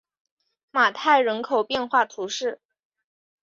[0.71, 2.59] 马泰人口变化图示